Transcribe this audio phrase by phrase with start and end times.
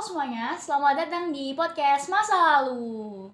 [0.00, 3.28] Semuanya, selamat datang di podcast Masa Lalu.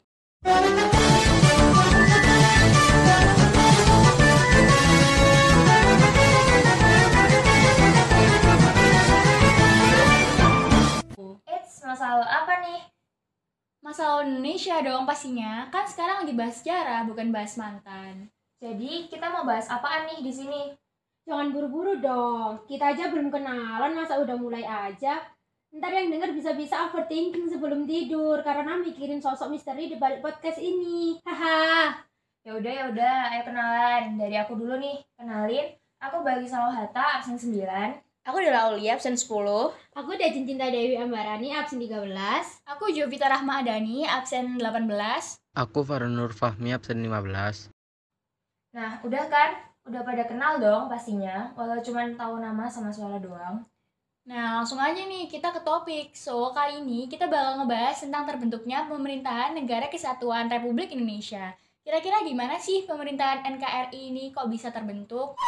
[11.47, 12.83] Eits, masalah apa nih?
[13.79, 18.27] Masa Lalu Indonesia dong pastinya, kan sekarang lagi bahas sejarah, bukan bahas mantan.
[18.59, 20.75] Jadi kita mau bahas apaan nih di sini?
[21.31, 22.67] Jangan buru-buru dong.
[22.67, 25.36] Kita aja belum kenalan, masa udah mulai aja.
[25.77, 31.21] Ntar yang denger bisa-bisa overthinking sebelum tidur karena mikirin sosok misteri di balik podcast ini.
[31.21, 32.01] Haha.
[32.49, 34.17] Ya udah ya udah, ayo kenalan.
[34.17, 35.05] Dari aku dulu nih.
[35.21, 37.61] Kenalin, aku Bagi Hatta absen 9.
[38.25, 39.29] Aku adalah Aulia, absen 10.
[39.93, 42.09] Aku udah Cinta Dewi Ambarani, absen 13.
[42.65, 45.37] Aku Jovita Rahmadani, absen 18.
[45.61, 47.69] Aku Farnur Fahmi absen 15.
[48.73, 49.51] Nah, udah kan?
[49.85, 53.63] Udah pada kenal dong pastinya, walau cuma tahu nama sama suara doang.
[54.27, 56.11] Nah, langsung aja nih kita ke topik.
[56.19, 61.55] So, kali ini kita bakal ngebahas tentang terbentuknya pemerintahan Negara Kesatuan Republik Indonesia.
[61.87, 65.39] Kira-kira gimana sih pemerintahan NKRI ini kok bisa terbentuk?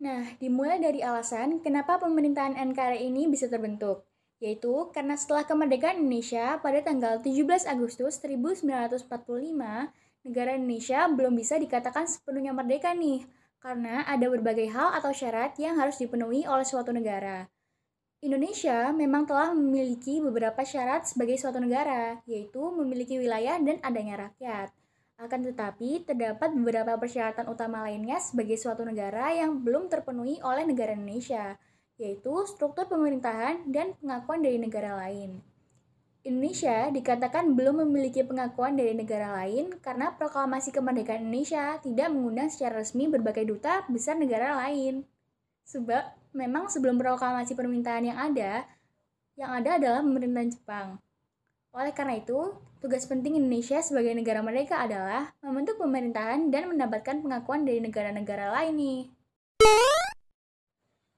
[0.00, 4.08] Nah, dimulai dari alasan kenapa pemerintahan NKRI ini bisa terbentuk,
[4.42, 9.06] yaitu karena setelah kemerdekaan Indonesia pada tanggal 17 Agustus 1945,
[10.26, 13.22] negara Indonesia belum bisa dikatakan sepenuhnya merdeka nih,
[13.62, 17.46] karena ada berbagai hal atau syarat yang harus dipenuhi oleh suatu negara.
[18.18, 24.74] Indonesia memang telah memiliki beberapa syarat sebagai suatu negara, yaitu memiliki wilayah dan adanya rakyat.
[25.22, 30.98] Akan tetapi, terdapat beberapa persyaratan utama lainnya sebagai suatu negara yang belum terpenuhi oleh negara
[30.98, 31.54] Indonesia,
[32.00, 35.42] yaitu struktur pemerintahan dan pengakuan dari negara lain.
[36.22, 42.78] Indonesia dikatakan belum memiliki pengakuan dari negara lain karena proklamasi kemerdekaan Indonesia tidak mengundang secara
[42.78, 45.02] resmi berbagai duta besar negara lain.
[45.66, 48.70] Sebab memang sebelum proklamasi permintaan yang ada,
[49.34, 50.88] yang ada adalah pemerintahan Jepang.
[51.74, 57.66] Oleh karena itu, tugas penting Indonesia sebagai negara merdeka adalah membentuk pemerintahan dan mendapatkan pengakuan
[57.66, 59.00] dari negara-negara lain nih.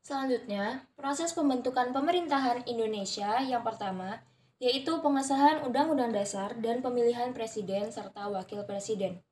[0.05, 4.21] Selanjutnya, proses pembentukan pemerintahan Indonesia yang pertama
[4.61, 9.25] yaitu pengesahan Undang-Undang Dasar dan pemilihan presiden serta wakil presiden.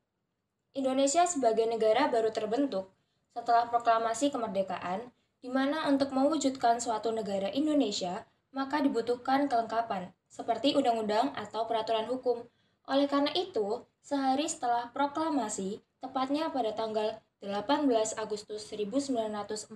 [0.73, 2.89] Indonesia sebagai negara baru terbentuk
[3.33, 11.33] setelah proklamasi kemerdekaan, di mana untuk mewujudkan suatu negara Indonesia, maka dibutuhkan kelengkapan, seperti undang-undang
[11.37, 12.45] atau peraturan hukum.
[12.89, 19.75] Oleh karena itu, sehari setelah proklamasi, tepatnya pada tanggal 18 Agustus 1945,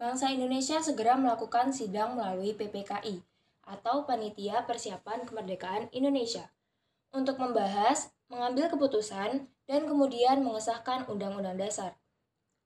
[0.00, 3.20] bangsa Indonesia segera melakukan sidang melalui PPKI
[3.68, 6.48] atau Panitia Persiapan Kemerdekaan Indonesia
[7.12, 11.92] untuk membahas, mengambil keputusan, dan kemudian mengesahkan Undang-Undang Dasar.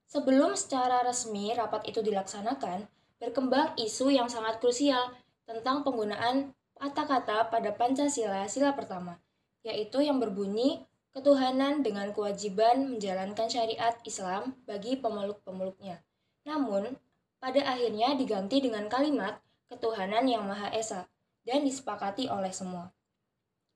[0.06, 2.86] Sebelum secara resmi rapat itu dilaksanakan,
[3.18, 5.10] berkembang isu yang sangat krusial
[5.42, 9.18] tentang penggunaan kata-kata pada Pancasila sila pertama,
[9.66, 16.02] yaitu yang berbunyi ketuhanan dengan kewajiban menjalankan syariat Islam bagi pemeluk-pemeluknya.
[16.46, 16.94] Namun,
[17.42, 21.10] pada akhirnya diganti dengan kalimat ketuhanan yang Maha Esa
[21.42, 22.94] dan disepakati oleh semua.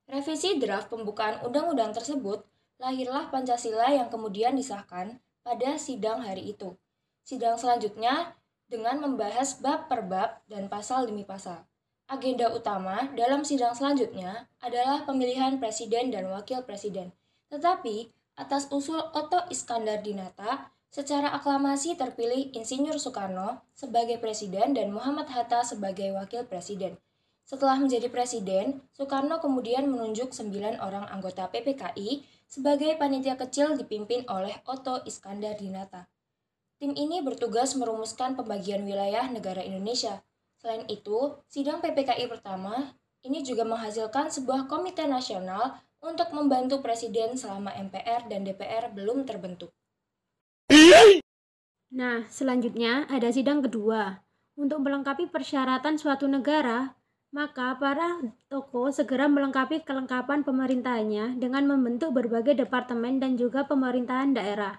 [0.04, 2.44] Revisi draft pembukaan undang-undang tersebut
[2.76, 6.76] lahirlah Pancasila yang kemudian disahkan pada sidang hari itu.
[7.24, 8.36] Sidang selanjutnya
[8.68, 11.64] dengan membahas bab per bab dan pasal demi pasal.
[12.04, 17.16] Agenda utama dalam sidang selanjutnya adalah pemilihan presiden dan wakil presiden.
[17.54, 25.30] Tetapi, atas usul Otto Iskandar Dinata, secara aklamasi terpilih Insinyur Soekarno sebagai presiden dan Muhammad
[25.30, 26.98] Hatta sebagai wakil presiden.
[27.46, 34.58] Setelah menjadi presiden, Soekarno kemudian menunjuk sembilan orang anggota PPKI sebagai panitia kecil dipimpin oleh
[34.66, 36.10] Otto Iskandar Dinata.
[36.82, 40.26] Tim ini bertugas merumuskan pembagian wilayah negara Indonesia.
[40.58, 47.72] Selain itu, sidang PPKI pertama ini juga menghasilkan sebuah komite nasional untuk membantu presiden selama
[47.72, 49.72] MPR dan DPR belum terbentuk.
[51.94, 54.20] Nah, selanjutnya ada sidang kedua.
[54.54, 56.94] Untuk melengkapi persyaratan suatu negara,
[57.34, 64.78] maka para tokoh segera melengkapi kelengkapan pemerintahnya dengan membentuk berbagai departemen dan juga pemerintahan daerah.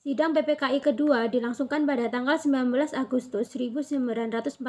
[0.00, 4.62] Sidang PPKI kedua dilangsungkan pada tanggal 19 Agustus 1945.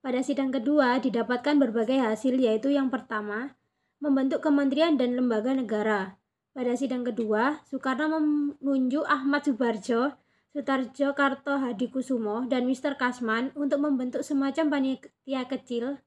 [0.00, 3.52] Pada sidang kedua didapatkan berbagai hasil yaitu yang pertama,
[3.98, 6.16] membentuk kementerian dan lembaga negara.
[6.54, 8.18] Pada sidang kedua, Soekarno
[8.62, 10.14] menunjuk Ahmad Subarjo
[10.54, 12.94] Sutarjo Karto Hadikusumo dan Mr.
[12.94, 15.98] Kasman untuk membentuk semacam panitia kecil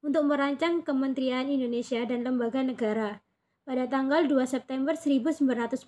[0.00, 3.20] untuk merancang Kementerian Indonesia dan lembaga negara.
[3.68, 5.84] pada tanggal 2 September 1945,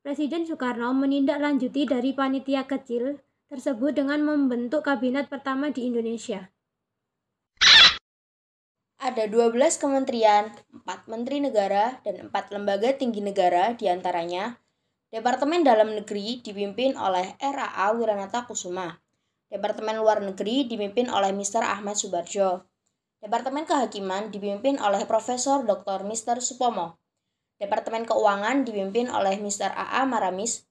[0.00, 3.20] Presiden Soekarno menindaklanjuti dari panitia kecil
[3.52, 6.48] tersebut dengan membentuk kabinet pertama di Indonesia.
[8.98, 14.58] Ada 12 kementerian, 4 menteri negara, dan 4 lembaga tinggi negara di antaranya
[15.08, 19.00] Departemen Dalam Negeri dipimpin oleh RAA Wiranata Kusuma.
[19.48, 21.64] Departemen Luar Negeri dipimpin oleh Mr.
[21.64, 22.68] Ahmad Subarjo.
[23.24, 26.04] Departemen Kehakiman dipimpin oleh Profesor Dr.
[26.04, 26.44] Mr.
[26.44, 27.00] Supomo.
[27.56, 29.72] Departemen Keuangan dipimpin oleh Mr.
[29.72, 30.68] AA Maramis.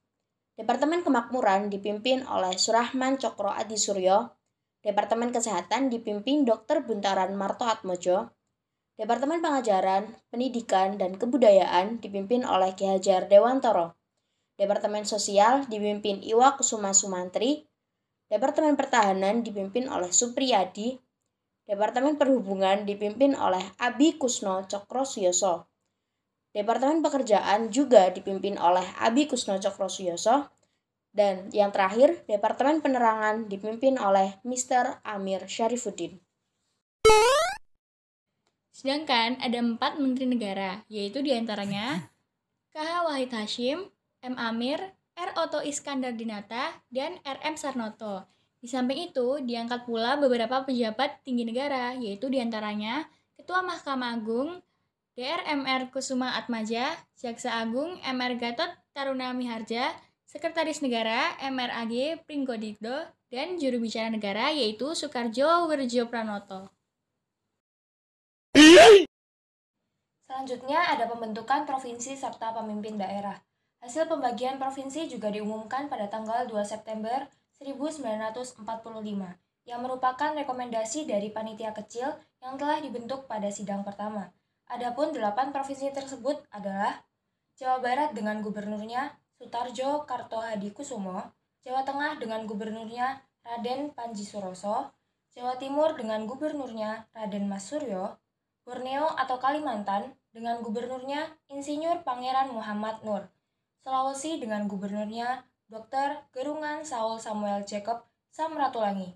[0.54, 4.37] Departemen Kemakmuran dipimpin oleh Surahman Cokro Adi Suryo.
[4.86, 6.86] Departemen Kesehatan dipimpin Dr.
[6.86, 8.30] Buntaran Marto Atmojo.
[8.98, 13.98] Departemen Pengajaran, Pendidikan, dan Kebudayaan dipimpin oleh Ki Hajar Dewantoro.
[14.58, 17.70] Departemen Sosial dipimpin Iwa Kusuma Sumantri.
[18.26, 20.98] Departemen Pertahanan dipimpin oleh Supriyadi.
[21.70, 25.70] Departemen Perhubungan dipimpin oleh Abi Kusno Cokro Suyoso.
[26.58, 30.57] Departemen Pekerjaan juga dipimpin oleh Abi Kusno Cokro Suyoso.
[31.18, 35.02] Dan yang terakhir, Departemen Penerangan dipimpin oleh Mr.
[35.02, 36.22] Amir Syarifuddin.
[38.70, 42.14] Sedangkan ada empat menteri negara, yaitu di antaranya
[42.70, 43.90] KH Wahid Hashim,
[44.22, 44.38] M.
[44.38, 44.78] Amir,
[45.18, 45.34] R.
[45.42, 47.42] Oto Iskandar Dinata, dan R.
[47.42, 47.58] M.
[47.58, 48.30] Sarnoto.
[48.62, 54.62] Di samping itu, diangkat pula beberapa pejabat tinggi negara, yaitu di antaranya Ketua Mahkamah Agung,
[55.18, 62.92] DRMR Kusuma Atmaja, Jaksa Agung MR Gatot Taruna Miharja, Sekretaris Negara MRAG Pringgodito,
[63.32, 66.68] dan juru bicara negara yaitu Soekarjo Wirjo Pranoto.
[70.28, 73.40] Selanjutnya ada pembentukan provinsi serta pemimpin daerah.
[73.80, 77.32] Hasil pembagian provinsi juga diumumkan pada tanggal 2 September
[77.64, 78.60] 1945
[79.64, 82.12] yang merupakan rekomendasi dari panitia kecil
[82.44, 84.36] yang telah dibentuk pada sidang pertama.
[84.68, 87.00] Adapun delapan provinsi tersebut adalah
[87.56, 91.22] Jawa Barat dengan gubernurnya Sutarjo Kartohadi Kusumo,
[91.62, 94.90] Jawa Tengah dengan gubernurnya Raden Panji Suroso,
[95.38, 98.18] Jawa Timur dengan gubernurnya Raden Mas Suryo,
[98.66, 103.30] Borneo atau Kalimantan dengan gubernurnya Insinyur Pangeran Muhammad Nur,
[103.86, 106.28] Sulawesi dengan gubernurnya Dr.
[106.34, 108.04] Gerungan Saul Samuel Jacob
[108.34, 109.14] Samratulangi.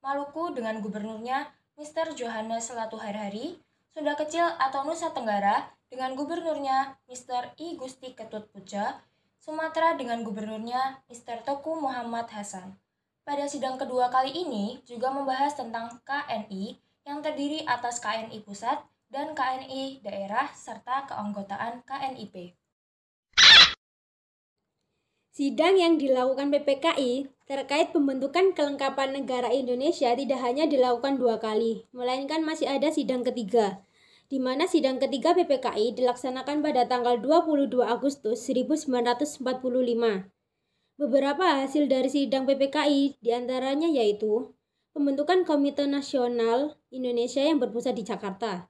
[0.00, 2.16] Maluku dengan gubernurnya Mr.
[2.16, 3.60] Johannes Latuharhari,
[3.92, 7.54] Sunda Kecil atau Nusa Tenggara dengan gubernurnya Mr.
[7.60, 8.98] I Gusti Ketut Puja,
[9.38, 11.46] Sumatera dengan gubernurnya Mr.
[11.46, 12.74] Toku Muhammad Hasan.
[13.22, 16.76] Pada sidang kedua kali ini juga membahas tentang KNI
[17.06, 22.52] yang terdiri atas KNI Pusat dan KNI Daerah serta keanggotaan KNIP.
[25.32, 32.42] Sidang yang dilakukan PPKI terkait pembentukan kelengkapan negara Indonesia tidak hanya dilakukan dua kali, melainkan
[32.42, 33.78] masih ada sidang ketiga,
[34.28, 39.40] di mana sidang ketiga PPKI dilaksanakan pada tanggal 22 Agustus 1945.
[41.00, 44.52] Beberapa hasil dari sidang PPKI di antaranya yaitu
[44.92, 48.68] pembentukan Komite Nasional Indonesia yang berpusat di Jakarta.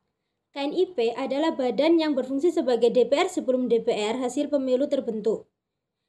[0.54, 5.50] KNIP adalah badan yang berfungsi sebagai DPR sebelum DPR hasil pemilu terbentuk.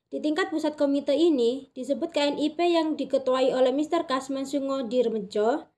[0.09, 4.09] Di tingkat pusat komite ini disebut KNIP yang diketuai oleh Mr.
[4.09, 5.69] Kasman Sungo Dirmejo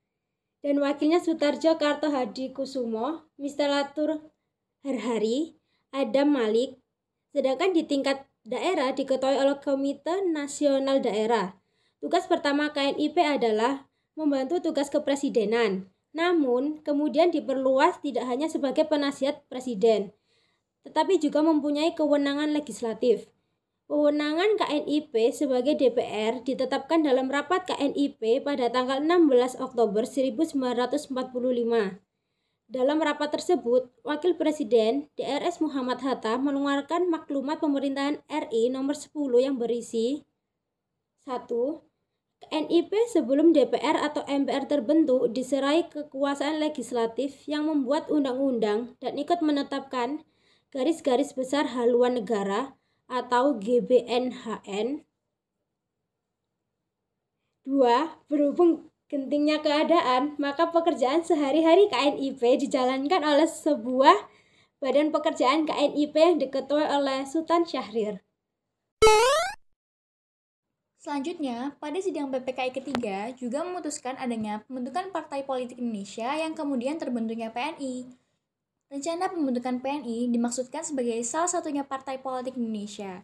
[0.62, 3.70] dan wakilnya Sutarjo Karto Hadi Kusumo, Mr.
[3.70, 4.22] Latur
[4.86, 5.58] Harhari,
[5.90, 6.78] Adam Malik.
[7.34, 11.58] Sedangkan di tingkat daerah diketuai oleh Komite Nasional Daerah.
[12.02, 15.90] Tugas pertama KNIP adalah membantu tugas kepresidenan.
[16.12, 20.12] Namun, kemudian diperluas tidak hanya sebagai penasihat presiden,
[20.84, 23.31] tetapi juga mempunyai kewenangan legislatif.
[23.92, 31.12] Kewenangan KNIP sebagai DPR ditetapkan dalam rapat KNIP pada tanggal 16 Oktober 1945.
[32.72, 39.12] Dalam rapat tersebut, Wakil Presiden DRS Muhammad Hatta mengeluarkan maklumat pemerintahan RI nomor 10
[39.44, 40.24] yang berisi
[41.28, 41.52] 1.
[42.48, 50.24] KNIP sebelum DPR atau MPR terbentuk diserai kekuasaan legislatif yang membuat undang-undang dan ikut menetapkan
[50.72, 52.80] garis-garis besar haluan negara
[53.12, 55.04] atau GBNHN.
[57.68, 64.16] Dua, berhubung gentingnya keadaan, maka pekerjaan sehari-hari KNIP dijalankan oleh sebuah
[64.80, 68.24] badan pekerjaan KNIP yang diketuai oleh Sultan Syahrir.
[71.02, 77.50] Selanjutnya, pada sidang PPKI ketiga juga memutuskan adanya pembentukan Partai Politik Indonesia yang kemudian terbentuknya
[77.50, 78.21] PNI.
[78.92, 83.24] Rencana pembentukan PNI dimaksudkan sebagai salah satunya partai politik Indonesia.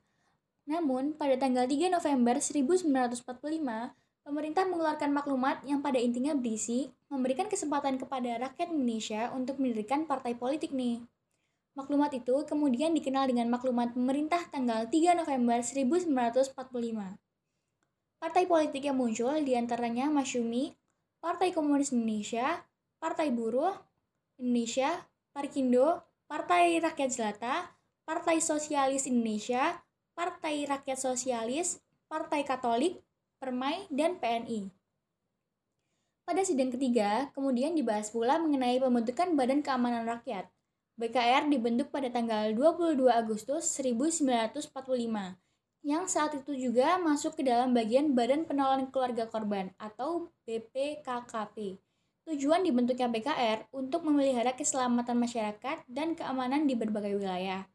[0.64, 3.92] Namun, pada tanggal 3 November 1945,
[4.24, 10.40] pemerintah mengeluarkan maklumat yang pada intinya berisi memberikan kesempatan kepada rakyat Indonesia untuk mendirikan partai
[10.40, 11.04] politik nih.
[11.76, 16.56] Maklumat itu kemudian dikenal dengan Maklumat Pemerintah tanggal 3 November 1945.
[18.24, 20.72] Partai politik yang muncul di antaranya Masyumi,
[21.20, 22.64] Partai Komunis Indonesia,
[23.04, 23.76] Partai Buruh
[24.40, 24.96] Indonesia,
[25.38, 27.78] Parkindo, Partai Rakyat Jelata,
[28.10, 29.86] Partai Sosialis Indonesia,
[30.18, 31.78] Partai Rakyat Sosialis,
[32.10, 33.06] Partai Katolik,
[33.38, 34.74] Permai, dan PNI.
[36.26, 40.50] Pada sidang ketiga, kemudian dibahas pula mengenai pembentukan Badan Keamanan Rakyat.
[40.98, 44.74] BKR dibentuk pada tanggal 22 Agustus 1945,
[45.86, 51.78] yang saat itu juga masuk ke dalam bagian Badan Penolongan Keluarga Korban atau BPKKP.
[52.28, 57.72] Tujuan dibentuknya BKR untuk memelihara keselamatan masyarakat dan keamanan di berbagai wilayah.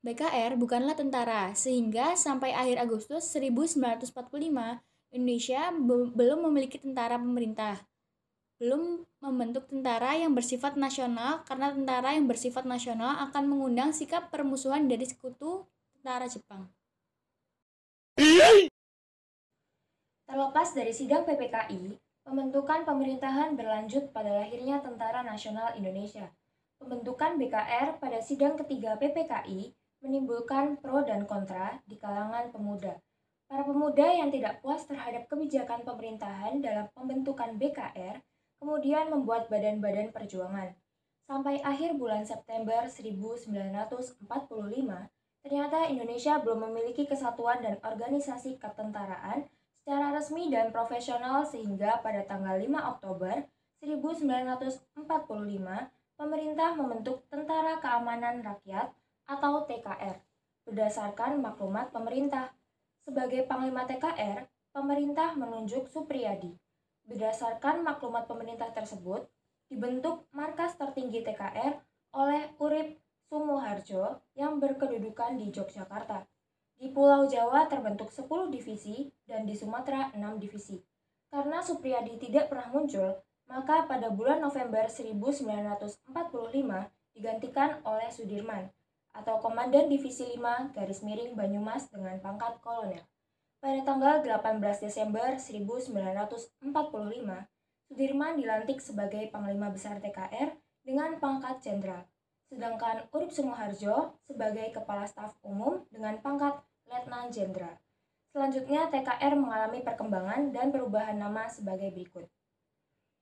[0.00, 4.08] BKR bukanlah tentara, sehingga sampai akhir Agustus 1945,
[5.12, 5.68] Indonesia
[6.16, 7.84] belum memiliki tentara pemerintah
[8.58, 14.90] belum membentuk tentara yang bersifat nasional karena tentara yang bersifat nasional akan mengundang sikap permusuhan
[14.90, 15.62] dari sekutu
[15.94, 16.66] tentara Jepang.
[20.26, 21.94] Terlepas dari sidang PPKI,
[22.28, 26.28] pembentukan pemerintahan berlanjut pada lahirnya Tentara Nasional Indonesia.
[26.76, 29.72] Pembentukan BKR pada sidang ketiga PPKI
[30.04, 33.00] menimbulkan pro dan kontra di kalangan pemuda.
[33.48, 38.20] Para pemuda yang tidak puas terhadap kebijakan pemerintahan dalam pembentukan BKR
[38.60, 40.76] kemudian membuat badan-badan perjuangan.
[41.24, 44.20] Sampai akhir bulan September 1945,
[45.40, 49.48] ternyata Indonesia belum memiliki kesatuan dan organisasi ketentaraan
[49.88, 53.48] secara resmi dan profesional sehingga pada tanggal 5 Oktober
[53.80, 54.84] 1945,
[56.12, 58.92] pemerintah membentuk Tentara Keamanan Rakyat
[59.24, 60.20] atau TKR
[60.68, 62.52] berdasarkan maklumat pemerintah.
[63.08, 64.44] Sebagai Panglima TKR,
[64.76, 66.52] pemerintah menunjuk Supriyadi.
[67.08, 69.24] Berdasarkan maklumat pemerintah tersebut,
[69.72, 71.80] dibentuk markas tertinggi TKR
[72.12, 73.00] oleh Urip
[73.32, 76.28] Sumoharjo yang berkedudukan di Yogyakarta.
[76.78, 80.78] Di Pulau Jawa terbentuk 10 divisi dan di Sumatera 6 divisi.
[81.26, 83.18] Karena Supriyadi tidak pernah muncul,
[83.50, 86.06] maka pada bulan November 1945
[87.18, 88.70] digantikan oleh Sudirman
[89.10, 93.02] atau Komandan Divisi 5 garis miring Banyumas dengan pangkat kolonel.
[93.58, 96.62] Pada tanggal 18 Desember 1945,
[97.90, 100.54] Sudirman dilantik sebagai Panglima Besar TKR
[100.86, 102.06] dengan pangkat jenderal,
[102.46, 107.76] sedangkan Urip Sumoharjo sebagai Kepala Staf Umum dengan pangkat Letnan Jenderal.
[108.32, 112.28] Selanjutnya, TKR mengalami perkembangan dan perubahan nama sebagai berikut.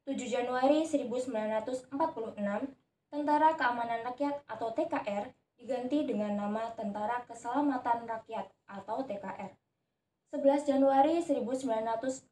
[0.06, 1.90] 7 Januari 1946,
[3.10, 9.50] Tentara Keamanan Rakyat atau TKR diganti dengan nama Tentara Keselamatan Rakyat atau TKR.
[10.34, 12.30] 11 Januari 1946,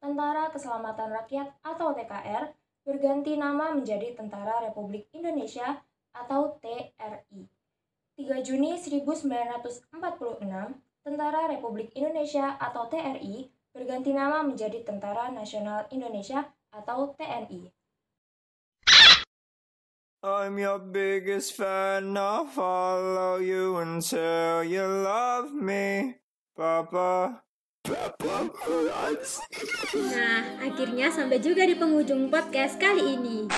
[0.00, 2.52] Tentara Keselamatan Rakyat atau TKR
[2.84, 5.80] berganti nama menjadi Tentara Republik Indonesia
[6.12, 7.53] atau TRI.
[8.14, 9.90] 3 Juni 1946,
[11.02, 17.74] Tentara Republik Indonesia atau TRI berganti nama menjadi Tentara Nasional Indonesia atau TNI.
[20.22, 26.22] I'm your biggest fan, I'll follow you until you love me.
[26.54, 27.42] Papa.
[29.92, 33.50] Nah, akhirnya sampai juga di penghujung podcast kali ini.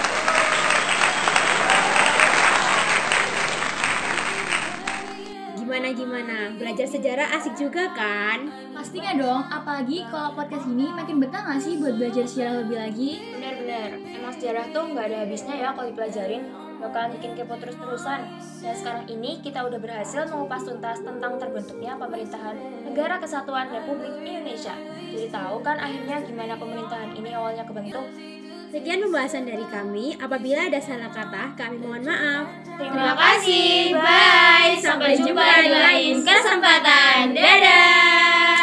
[5.67, 6.55] Gimana gimana?
[6.55, 8.47] Belajar sejarah asik juga kan?
[8.71, 13.11] Pastinya dong, apalagi kalau podcast ini makin betah gak sih buat belajar sejarah lebih lagi?
[13.35, 16.43] Benar-benar, emang sejarah tuh nggak ada habisnya ya kalau dipelajarin
[16.79, 18.21] bakalan bikin kepo terus-terusan.
[18.63, 22.55] Dan sekarang ini kita udah berhasil mengupas tuntas tentang terbentuknya pemerintahan
[22.87, 24.79] Negara Kesatuan Republik Indonesia.
[25.11, 28.07] Jadi tahu kan akhirnya gimana pemerintahan ini awalnya kebentuk?
[28.67, 30.19] Sekian pembahasan dari kami.
[30.19, 32.51] Apabila ada salah kata, kami mohon maaf.
[32.67, 33.95] Terima kasih.
[33.95, 34.75] Bye.
[34.83, 37.31] Sampai jumpa di lain kesempatan.
[37.31, 38.56] Dadah.